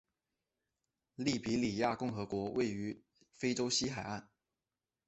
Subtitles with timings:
[1.13, 3.03] 利比里亚共和国位于
[3.33, 4.27] 非洲西海岸。